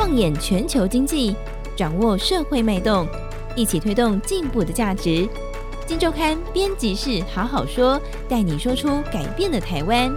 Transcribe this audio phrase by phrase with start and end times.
[0.00, 1.36] 放眼全球经济，
[1.76, 3.06] 掌握社会脉动，
[3.54, 5.28] 一起推动进步的价值。
[5.86, 10.10] 金周刊编辑室好好说，带你说出改变的台湾。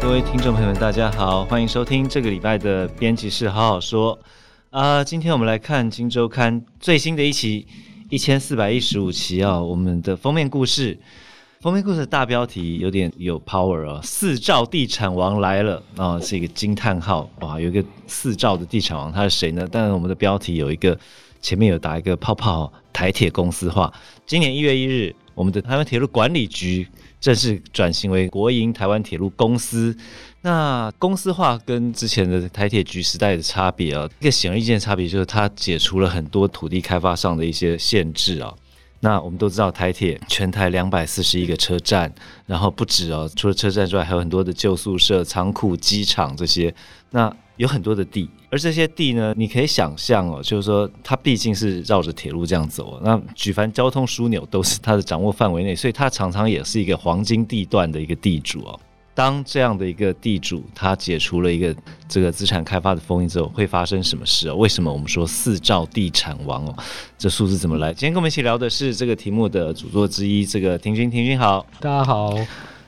[0.00, 4.18] 各位听众朋友们，大家好，欢迎收听这个礼拜的编辑室好好说。
[4.70, 7.68] 啊、今天我们来看金周刊最新的一期，
[8.10, 10.98] 一千四百一十五期啊，我们的封面故事。
[11.60, 17.58] 封面故事的大标题有点有 power 哦，四兆地产王来了啊、是一个惊叹号哇！
[17.58, 19.66] 有一个四兆的地产王，他是谁呢？
[19.68, 20.96] 但是我们的标题有一个
[21.42, 23.92] 前面有打一个泡泡，台铁公司化。
[24.24, 26.86] 今年一月一日，我们的台湾铁路管理局
[27.20, 29.96] 正式转型为国营台湾铁路公司。
[30.42, 38.54] 那公司化跟之前的台铁局时代的差别啊，一个显而易见的差别就是它解除了很多土地开发上的一些限制啊。
[39.00, 42.12] 那我们都知道，台铁全台两百四十一个车站，
[42.46, 46.74] 然后不止哦，除了车站之外，还有很多的旧宿舍、仓库、机场这些。
[47.10, 58.78] 那有很多的地，而这些地呢，你可以想象哦，就是说它毕竟是绕着铁路这样走，那举凡交通枢纽都是它的掌握范围内，所以它常常也是一个黄金地段的一个地主哦。
[59.18, 61.74] 当这样的一个地主，他解除了一个
[62.08, 64.54] 这个资产开发的封印之后，会发生什么事哦？
[64.54, 66.74] 为什么我们说四兆地产王哦？
[67.18, 67.92] 这数字怎么来？
[67.92, 72.32] 今天跟我们一起聊的是这个题目的主作之一，这个庭君，庭君好，大家好，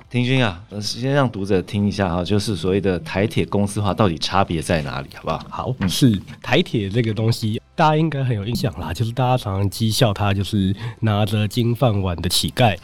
[0.09, 5.45] 亭均啊，先让读者听一下哈，就是所谓的台铁公司化到底差别在哪里，好不好？
[5.51, 7.61] 好，是台铁这个东西。
[7.81, 12.77] 大家应该很有印象啦，就是大家常常讥笑他，就是拿着金饭碗的乞丐。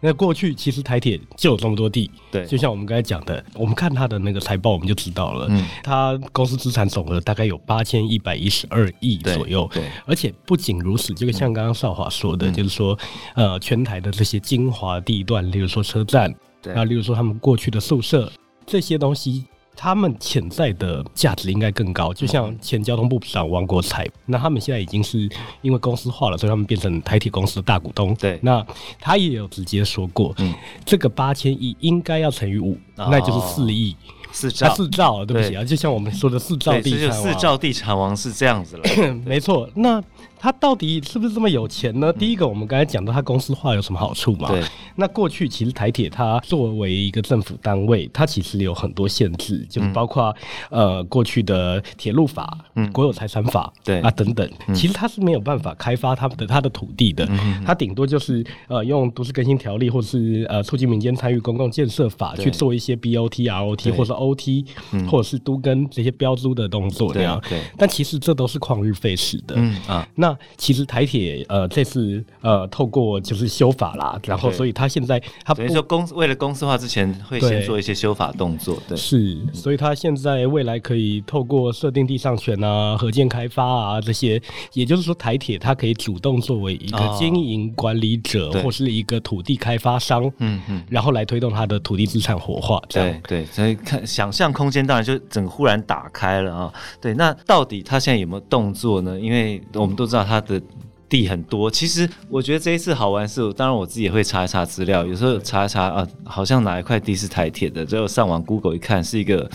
[0.00, 12.98] 那过去其实台铁就有这么多地，对，就像我们刚才讲的，我们看他的那个财报，我们就知道了，嗯，他公司资产总额大概有八千一百一十二亿左右，对，而且不仅如此，就像刚刚少华说的，就是说，
[13.34, 18.32] 呃，全台的这些精华地段，例如说车站，对，啊，例如说他们过去的宿舍
[18.64, 19.44] 这些东西。
[19.82, 25.26] 他们潜在的价值应该更高，就像前交通部长王国才，那他们现在已经是
[25.62, 28.14] 因为公司化了，所以他们变成台铁公司的大股东。
[28.16, 28.62] 对，那
[29.00, 30.52] 他也有直接说过，嗯，
[30.84, 33.96] 这个八千亿应该要乘以五，哦，那就是四亿，
[34.30, 38.84] 四兆，四兆，对不起啊，就像我们说的四兆地产王，四兆地产王是这样子了，
[39.24, 40.04] 没错，那。
[40.38, 42.12] 他到底是不是这么有钱呢？
[42.12, 44.48] 第一个，我们刚才讲到他公司化有什么好处嘛？
[44.48, 44.62] 对。
[44.96, 50.34] 那过去其实台铁它作为一个政府单位，它其实有很多限制，就是包括
[50.70, 54.50] 呃过去的铁路法、嗯、国有财产法，对啊等等。
[54.74, 57.28] 其实它是没有办法开发他们的它的土地的，
[57.64, 64.64] 它顶多就是呃用都市更新条例或者是呃促进民间参与公共建设法去做一些 BOT、ROT 或者 OT，
[65.08, 67.40] 或者是都跟这些标租的动作这样。
[67.48, 67.60] 对。
[67.76, 69.54] 但其实这都是旷日费时的。
[69.56, 70.06] 嗯啊。
[70.14, 84.40] 那其实台铁呃这次呃透过就是修法啦，然后所以他现在他等于说公为了公司化之前会先做一些修法动作，对，是，所以他现在未来可以透过设定地上权啊、合建开发啊这些，
[84.72, 99.18] 也就是说台铁它可以主动作为一个经营管理者或是一个土地开发商，嗯嗯，然后来推动它的土地资产活化，对对，所以看想象空间当然就整个忽然打开了啊，对，那到底他现在有没有动作呢？
[99.18, 100.60] 因为我们都知道他的
[101.08, 109.50] 地很多，其实我觉得这一次好玩是，当然我自己也会查一查资料，有时候查一查啊，好像哪一块地是台铁的，最后上网 Google 一看，是一个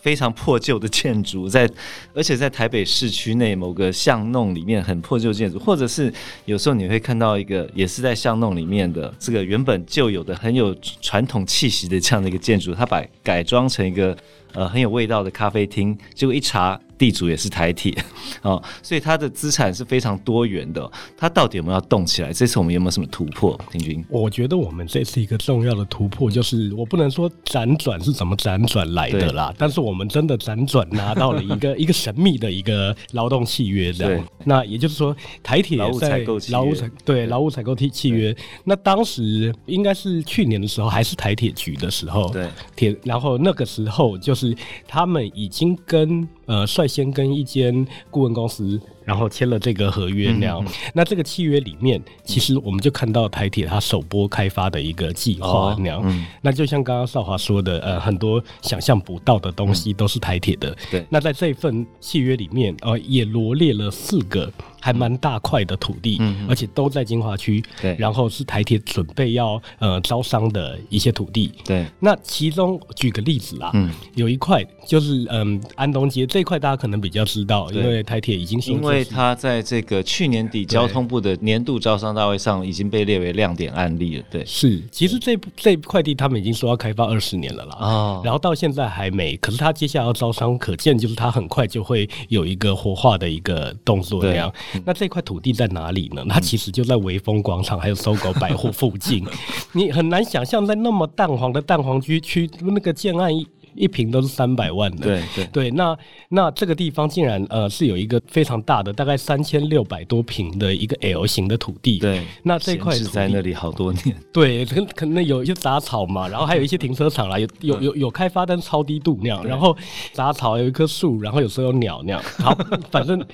[0.00, 1.70] 非常破旧的建筑，在
[2.14, 6.12] 而且在台北市区内某个巷弄里面很破旧建筑，或者是
[6.44, 14.16] 有时候你会看到一个也是在巷弄里面的这个原本就有的很有传统气息的这样的一个建筑，它把改装成一个
[14.52, 16.80] 呃很有味道的咖啡厅，结果一查。
[17.00, 17.96] 地主也是台铁，
[18.42, 20.86] 哦，所以它的资产是非常多元的。
[21.16, 22.30] 它到底有没有要动起来？
[22.30, 23.58] 这次我们有没有什么突破？
[23.72, 34.24] 亭均，我觉得我们这次一个重要的突破就是，我不能说辗转是怎么辗转来的啦，但是我们真的辗转拿到了一个 一个神秘的一个劳动契约，这样。
[34.44, 38.34] 那也就是说，台铁在劳务采对劳务采购契契约，
[38.64, 42.48] 那当时应该是去年的时候，还是台铁局的时候，对。
[42.74, 44.54] 铁，然后那个时候就是
[44.86, 46.28] 他们已经跟。
[46.50, 50.58] 呃，率先跟一间顾问公司，然后签了这个合约那样。
[50.64, 56.02] 嗯嗯、那这个契约里面，其实我们就看到台铁它首波开发的一个计划那样。
[56.42, 60.76] 那就像刚刚少华说的，呃，很多想象不到的东西都是台铁的。
[60.90, 61.06] 对、嗯。
[61.08, 71.86] 那在这份契约里面，呃，也罗列了四个还蛮大块的土地，嗯，而且都在金华区，对，然后是台铁准备要呃招商的一些土地，对。
[72.00, 84.82] 那其中举个例子啦，嗯，有一块就是嗯安东街这一块，大家可能比较知道，因为台铁已经因为它在这个去年底交通部的年度招商大会上已经被列为亮点案例了，对，是。
[84.90, 94.52] 其实这这块地他们已经说要开发二十年了啦，哦，然后到现在还没，可是他接下来要招商，可见就是他很快就会有一个活化的一个动作那样。
[94.84, 96.24] 那这块土地在哪里呢？
[96.28, 99.26] 它其实就在维风广场还有 SOGO 百货附近。
[99.72, 103.46] 你很难想象，在那么蛋黄的蛋黄区区那个建案一。
[103.74, 105.70] 一平都是三百万的，对对对。
[105.70, 105.96] 那
[106.28, 111.98] 那这个地方竟然呃是有一个非常大的，大概三千六百多平的一个 L 型的土地。
[111.98, 114.16] 对，那这块是在那里好多年。
[114.32, 119.44] 对，可可能有一些杂草嘛，然后还有一些停车场啦，有有有有开发，但是超低度那样。
[119.46, 119.76] 然后
[120.12, 122.22] 杂草有一棵树，然后有时候有鸟那样。
[122.38, 122.56] 好，
[122.90, 123.24] 反正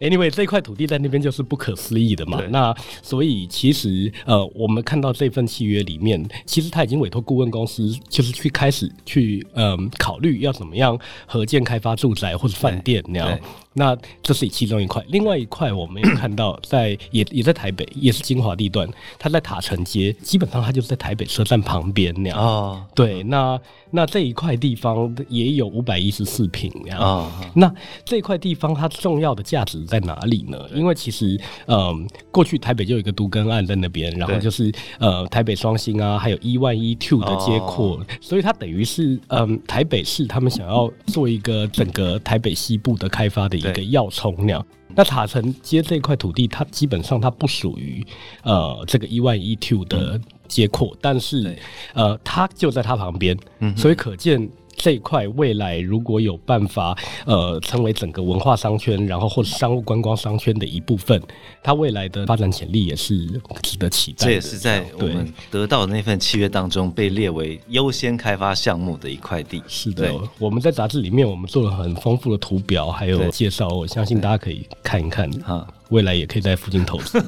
[0.00, 2.42] anyway 这块土地在那边就是不可思议的嘛。
[2.50, 9.83] 那所以其实呃，我们看到这份契约里面，其实他已经委托顾问公司，就是去开始去嗯。
[9.98, 13.38] 考虑要怎么样合建开发住宅或者饭店那样。
[13.74, 18.88] 那这是其中一块，另外一块我们也看到在 也也在台北，也是精华地段，
[19.18, 22.38] 它在塔城街，基本上它就是在台北车站旁边那样。
[22.38, 23.60] 哦，对，那
[23.90, 27.00] 那这一块地方也有五百一十四平那样。
[27.00, 27.74] 哦，那
[28.04, 30.56] 这块地方它重要的价值在哪里呢？
[30.72, 31.36] 因为其实，
[31.66, 43.63] 嗯、呃，过去台北就有一个都更案在那边，然后就是呃台北双星啊，还有一万一 two 的街廓，哦，所以它等于是嗯、呃、台北市他们想要做一个整个台北西部的开发的。
[43.70, 48.04] 一个要冲那样，那塔城街这块土地，它基本上它不属于
[48.42, 51.56] 呃这个一万一 two 的街廓，但是
[51.94, 53.36] 呃它就在它旁边，
[53.76, 54.48] 所以可见。
[54.76, 61.20] 这一块未来如果有办法，呃，成为整个文化商圈，然后或者商务观光商圈的一部分，
[61.62, 63.26] 它未来的发展潜力也是
[63.62, 64.26] 值得期待。
[64.26, 69.62] 这也是在我们得到的那份契约当中被列为优先开发项目的一块地。
[69.66, 75.30] 是的，我们在杂志里面我们做了很丰富的图表，还有介绍，我相信大家可以看一看。
[75.42, 77.22] 哈，未来也可以在附近投资。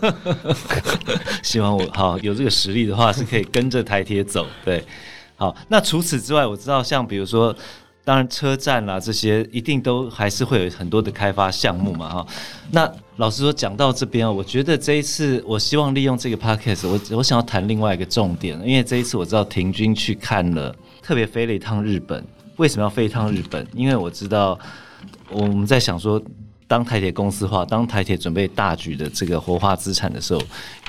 [1.42, 4.46] 希望我好有这个实力的话，是可以跟着台铁走。
[4.64, 4.82] 对。
[5.36, 7.54] 好，那除此之外，我知道像比如说，
[8.04, 12.26] 当然车站啦这些，一定都还是会有很多的开发项目嘛，哈。
[12.70, 22.24] 那老实说，讲到这边，我觉得这一次，我希望利用这个 podcast，我我想要谈另外一个重点，因为这一次我知道婷君去看了，特别飞了一趟日本。
[22.56, 23.66] 为什么要飞一趟日本？
[23.74, 24.58] 因为我知道
[25.28, 26.22] 我们在想说，
[26.66, 30.40] 当台铁公司化，当台铁准备大举的这个活化资产的时候，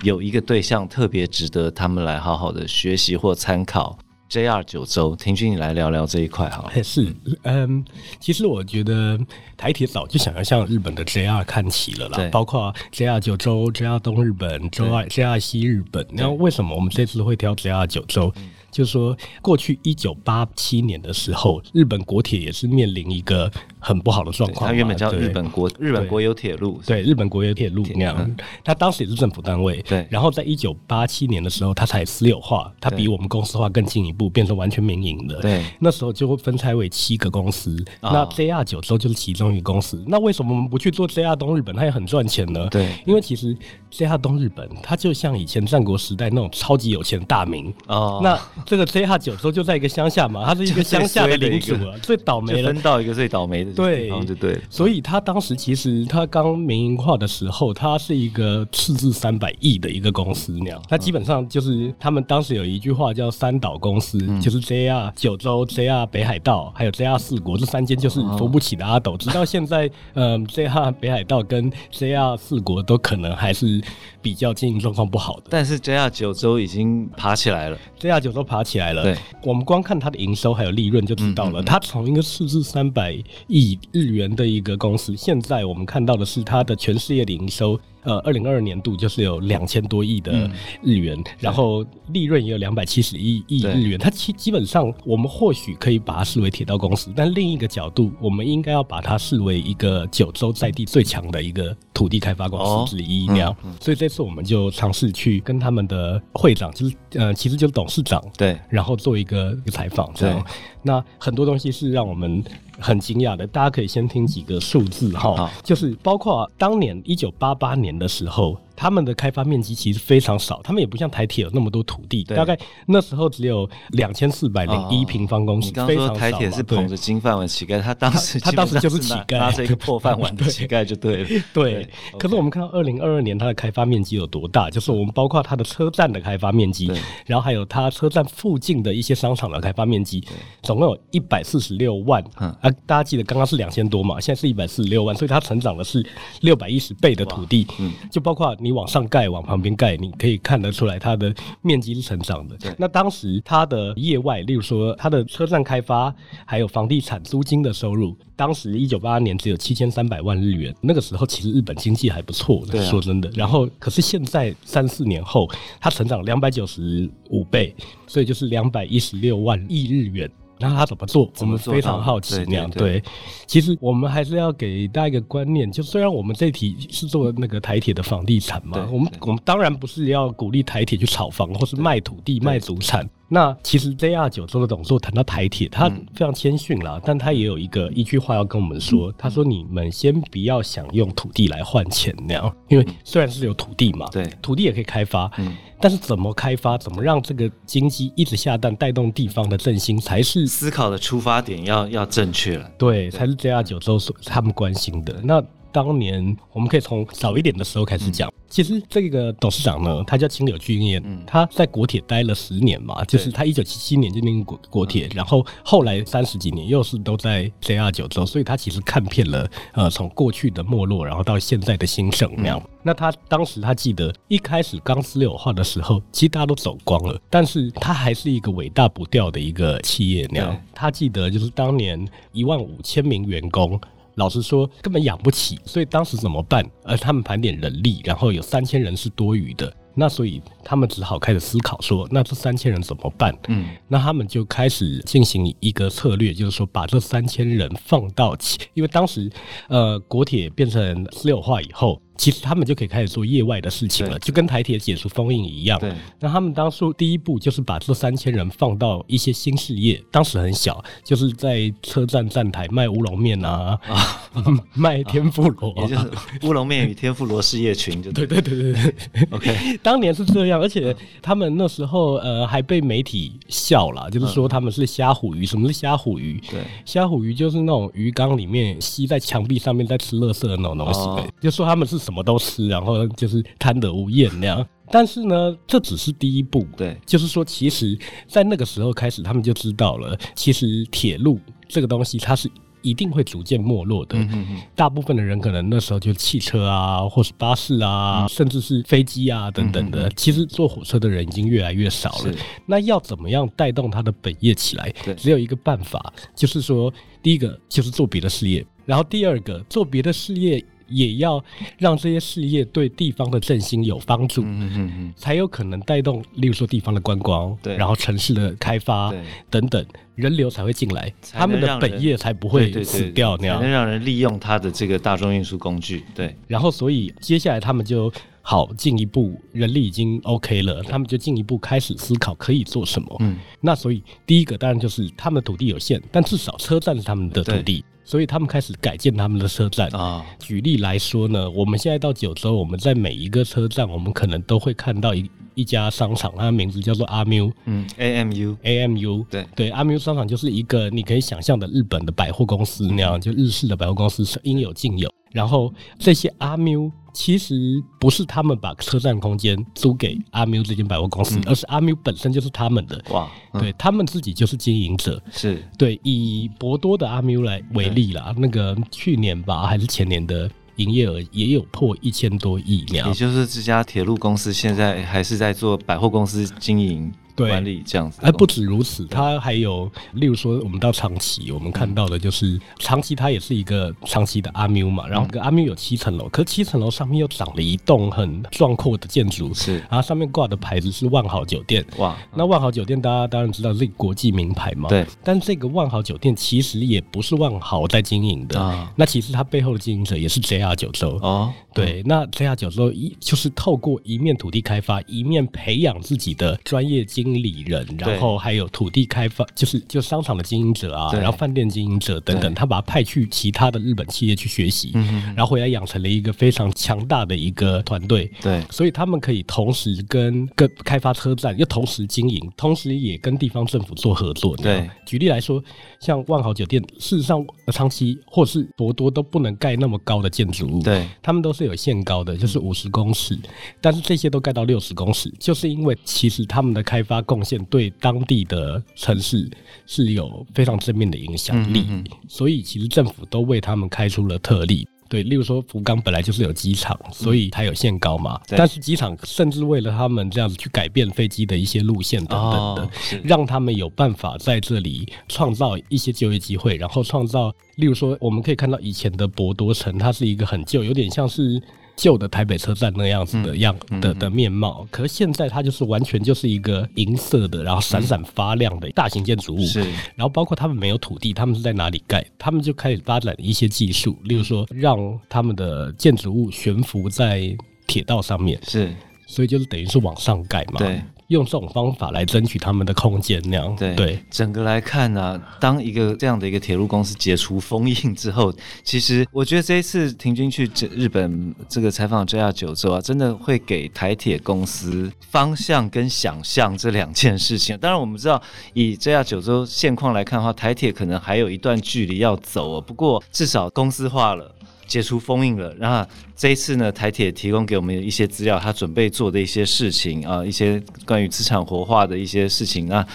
[0.03, 3.97] 有一个对象特别值得他们来好好的学习或参考。
[4.29, 6.69] JR 九州，婷君，你来聊聊这一块好。
[6.83, 7.83] 是，嗯，
[8.19, 9.17] 其实我觉得
[9.55, 16.05] 台铁早就想要向日本的 JR 看齐了啦，包括 JR 九州、JR 东日本、JR JR 西日本。
[16.11, 18.33] 那为什么我们这次会挑 JR 九州？
[18.69, 24.69] 就是说，过去一九八七年的时候，日本国铁也是面临一个很不好的状况。
[24.69, 28.35] 它原本叫日本国日本国有铁路，对，日本国有铁路那样。
[28.63, 30.05] 它当时也是政府单位，对。
[30.09, 35.39] 然后在一九八七年的时候，它才私有化，它比我们公司化更进一步，变成完全民营的。
[35.41, 35.63] 对。
[35.79, 40.03] 那时候就会分拆为七个公司，那 JR 九州就是其中一个公司。
[40.07, 41.75] 那为什么我们不去做 JR 东日本？
[41.75, 42.67] 它也很赚钱呢？
[42.71, 42.89] 对。
[43.05, 43.55] 因为其实
[43.91, 48.19] JR 东日本，它就像以前战国时代那种超级有钱的大名哦。
[48.23, 54.61] 那这个 JR 九州就在一个乡下嘛，它是一个乡下的领主啊，最倒霉了，分到一个最倒霉的地方就对，对。
[54.69, 60.81] 所以他当时其实他刚民营化的时候，他是一个赤字三百亿的一个公司那样。
[60.87, 69.15] 他基本上就是他们当时有一句话叫三岛公司，嗯、就是 JR 九州、JR 北海道还有 JR 四国这三间就是扶不起的阿斗。
[69.17, 73.81] 直到现在，嗯，JR 北海道跟 JR 四国都可能还是
[74.21, 75.43] 比较经营状况不好的。
[75.49, 79.03] 但是 JR 九州已经爬起来了，JR 九州爬起来了。
[79.03, 81.63] 对，我们光看它的营收还有利润就知道了。
[81.63, 83.13] 它从一个市值三百
[83.47, 83.56] 亿
[83.91, 87.79] 日元的一个公司，现在我们看到的是它的全世界的营收。
[88.07, 90.49] 呃，二零二二年度就是有两千多亿的
[90.81, 93.99] 日元，嗯、然后利润也有两百七十一亿日元。
[93.99, 103.27] 它其基本上，我们或许可以把它视为铁道公司，但另一个角度，我们应该要把它视为一个九州在地最强的一个土地开发公司之一。
[103.27, 110.09] 那样，所以这次我们就尝试去跟他们的会长，就是呃，其实就是董事长，对，然后做一个一个采访。
[110.15, 110.45] 这样，
[110.81, 112.41] 那很多东西是让我们。
[112.79, 118.66] 很惊讶的，大家可以先听几个数字哈，就是包括当年一九八八年的时候。
[118.77, 125.73] 他们的开发面积其实非常少，他们也不像台铁有那么多土地，大概那时候只有两千四百零一平方公里。
[125.73, 131.29] 说台铁是捧着金饭碗乞丐，他当时他当时就是乞丐，拿着一个破饭碗的乞丐就对了。
[131.51, 136.91] 对.可是我们看到二零二二年它的开发面积有多大，就是我们包括它的车站的开发面积，
[137.25, 140.23] 然后还有它车站附近的一些商场的开发面积，
[140.61, 142.23] 总共有一百四十六万。
[142.35, 142.55] 啊，
[142.85, 146.05] 大家记得刚刚是两千多嘛，现在是一百四十六万，所以它成长的是
[146.41, 147.65] 六百一十倍的土地。
[147.79, 152.57] 嗯，就包括你往上盖，往旁边盖，你可以看得出来它的面积是成长的。
[152.77, 156.13] 那当时它的业外，例如说它的车站开发，
[156.45, 160.73] 还有房地产租金的收入，当时一九八二年只有七千三百万日元。
[160.81, 163.29] 那个时候其实日本经济还不错的，说真的。
[163.35, 170.29] 然后可是现在三四年后，它成长两百九十五倍，所以就是两百一十六万亿日元。
[170.59, 171.31] 那他怎么做？
[171.39, 172.69] 我们非常好奇那样。
[172.69, 173.03] 对，
[173.45, 183.07] 其实我们还是要给大家一个观念，就虽然我们这题是做那个台铁的房地产嘛，我们我们当然不是要鼓励台铁去炒房或是卖土地卖祖产。
[183.29, 195.29] 那其实 JR 九州的董座谈到台铁，他非常谦逊啦，但他也有一个一句话要跟我们说，他说：“你们先不要想用土地来换钱那样，因为虽然是有土地嘛，对，土地也可以开发。”
[195.79, 202.71] 但是怎么开发，怎么让这个经济一直下蛋，带动地方的振兴，才是思考的出发点要要正确了。
[202.77, 205.15] 对，才是 JR 九州所他们关心的。
[205.23, 205.43] 那。
[205.77, 208.27] 当年我们可以从早一点的时候开始讲。
[208.49, 222.59] 其实这个董事长呢，他叫青柳俊彦，他在国铁待了十年嘛，就是他一九七七年就进国国铁，然后后来三十几年又是都在 JR 九州，所以他其实看遍了呃从过去的没落，然后到现在的兴盛那样。
[222.81, 230.59] 那他当时他记得一开始刚私有化的时候，其实大家都走光了，但是他还是一个伟大不掉的一个企业那样。
[230.73, 233.79] 他记得就是当年一万五千名员工。
[234.17, 236.63] 老实说，根本养不起，所以当时怎么办？
[236.83, 243.33] 而他们盘点人力，然后有三千人是多余的，那所以他们只好开始思考说，那这三千人怎么办？
[243.47, 248.35] 嗯，那他们就开始进行一个策略，就是说把这三千人放到，
[248.73, 249.31] 因为当时
[249.69, 252.01] 呃国铁变成私有化以后。
[252.17, 255.79] 其实他们就可以开始做业外的事情了，就跟台铁解除封印一样。
[255.79, 264.43] 对，那他们当初第一步就是把这三千人放到一些新事业，当时很小，就是在车站站台卖乌龙面啊，啊
[264.73, 266.11] 卖天妇罗、啊， 也就是
[266.47, 268.25] 乌龙面与天妇罗事业群就对。
[268.25, 275.45] 对对对对对，OK， 当年是这样，而且他们那时候呃还被媒体笑了，就是说他们是虾虎鱼。
[275.45, 276.41] 什么是虾虎鱼？
[276.49, 282.06] 对，虾虎鱼就是那种鱼缸里面吸在墙壁上面在吃垃圾的那种东西，哦、就说他们是。
[282.07, 284.65] 什么都吃，然后就是贪得无厌那样。
[284.89, 286.65] 但是呢，这只是第一步。
[286.77, 287.99] 对，就是说，其实，
[288.29, 291.37] 在那个时候开始，他们就知道了，其实铁路
[291.67, 292.49] 这个东西，它是
[292.81, 294.17] 一定会逐渐没落的。
[294.17, 294.57] 嗯哼哼。
[294.73, 300.09] 大部分的人可能那时候就汽车啊，或是巴士啊，嗯、甚至是飞机啊等等的。
[300.11, 302.33] 其实坐火车的人已经越来越少了。
[302.65, 304.89] 那要怎么样带动它的本业起来？
[305.03, 310.63] 对，只有一个办法，就是说，第一个就是做别的事业，然后第二个做别的事业。
[310.87, 311.43] 也要
[311.77, 326.35] 让这些事业对地方的振兴有帮助，嗯嗯嗯，才有可能带动，例如说地方的观光，对，然后城市的开发，对，等等，人流才会进来，他们的本业才不会死掉那样，能让人利用他的这个大众运输工具，对。
[326.47, 328.11] 然后，所以接下来他们就
[328.49, 333.17] 好进一步，人力已经 OK 了，他们就进一步开始思考可以做什么。
[333.19, 337.83] 嗯，那所以第一个当然就是他们的土地有限，但至少车站是他们的土地。
[338.05, 340.25] 所以他们开始改建他们的车站啊。
[340.39, 347.51] 举例来说呢，我们现在到九州，我们在每一个车站，我们可能都会看到一一家商场，它的名字叫做阿缪。
[347.65, 349.25] 嗯，A M U A M U。
[349.29, 355.11] 对对，阿缪商场就是一个你可以想象的日本的百货公司那样，就日式的百货公司是应有尽有。
[355.37, 356.91] 然后这些阿缪。
[357.13, 363.03] 其实不是他们把车站空间租给阿缪这间百货公司，嗯、而是阿缪本身就是他们的。
[363.09, 365.19] 哇，嗯、对他们自己就是经营者。
[365.31, 372.85] 是对，以博多的阿缪来为例啦，那个去年吧还是前年的营业额也有破一千多亿。
[372.91, 377.11] 也就是这家铁路公司现在还是在做百货公司经营。
[377.37, 414.91] 对，管理这样子，哎不止如此，它还有，例如说，我们到长崎，我们看到的就是长崎，它也是一个长崎的阿缪嘛，然后个阿缪有七层楼，可是七层楼上面又长了一栋很壮阔的建筑，是，然后上面挂的牌子是万豪酒店，哇，那万豪酒店大家当然知道是国际名牌嘛，对，但这个万豪酒店其实也不是万豪在经营的，啊，那其实它背后的经营者也是 JR 九州，哦，对，那 JR 九州一就是透过一面土地开发，一面培养自己的专业经经理人，然后还有土地开发，就是就商场的经营者啊，然后饭店经营者等等，他把他派去其他的日本企业去学习，
[415.35, 418.31] 然后回来养成了一个非常强大的一个团队。
[418.41, 424.55] 对，所以他们可以同时跟跟开发车站，又同时经营，同时也跟地方政府做合作。
[424.57, 425.61] 对，举例来说，
[425.99, 433.37] 像万豪酒店，事实上长期或是博多都不能盖那么高的建筑物，对，他们都是有限高的，就是五十公尺，
[433.81, 439.49] 但是这些都盖到六十公尺，就是因为其实他们的开发贡献对当地的城市
[439.85, 444.87] 是有非常正面的影响力，嗯嗯嗯，所以其实政府都为他们开出了特例。
[445.09, 448.35] 对，例如说福冈本来就是有机场，所以它有限高嘛。
[448.49, 452.89] 嗯、但是机场甚至为了他们这样子去改变飞机的一些路线等等的，哦、
[453.23, 461.61] 让他们有办法在这里创造一些就业机会，然后创造，例如说我们可以看到以前的博多城，它是一个很旧，有点像是。
[461.97, 469.65] 旧的台北车站那样子的样的的面貌，可是现在它就是完全就是一个银色的，然后闪闪发亮的大型建筑物。
[469.65, 469.81] 是，
[470.15, 472.25] 然后包括他们没有土地，他们是在哪里盖？
[472.37, 477.53] 他们就开始发展一些技术，例如说让他们的建筑物悬浮在
[477.87, 478.59] 铁道上面。
[478.63, 478.93] 是，
[479.25, 480.77] 所以就是等于是往上盖嘛。
[480.77, 481.01] 对。
[481.27, 483.95] 用这种方法来争取他们的空间，那样对。
[483.95, 488.53] 对，整个来看呢、啊，当一个这样的一个铁路公司解除封印之后，
[488.83, 497.77] 其实我觉得这一次婷君去日本这个采访 JR 九州啊，真的会给台铁公司方向跟想象这两件事情。
[497.77, 498.41] 当然，我们知道
[498.73, 504.53] 以 JR 九州现况来看的话，台铁可能还有一段距离要走，不过至少公司化了。
[504.87, 513.05] 解除封印了，然后这一次呢，台铁提供给我们一些资料，他准备做的一些事情啊，一些关于资产活化的一些事情啊。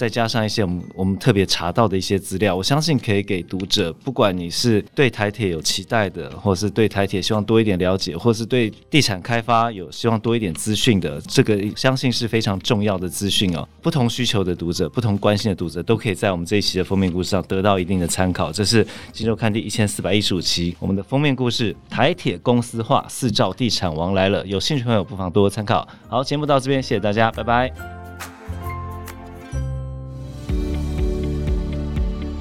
[0.00, 13.68] 再加上一些我们我们特别查到的一些资料，我相信可以给读者，不管你是对台铁有期待的，或是对台铁希望多一点了解，或是对地产开发有希望多一点资讯的，这个相信是非常重要的资讯哦。
[13.82, 18.50] 不同需求的读者，不同关心的读者，都可以在我们这一期的封面故事上得到一定的参考。
[18.50, 24.46] 这是《今周刊》第一千四百一十五期，我们的封面故事：台铁公司化，四兆地产王来了。
[24.46, 25.86] 有兴趣朋友不妨多多参考。
[26.08, 27.99] 好，节目到这边，谢谢大家，拜拜。